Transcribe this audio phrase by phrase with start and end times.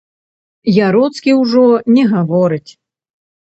[0.87, 1.63] Яроцкі ўжо
[1.99, 2.69] не гаворыць.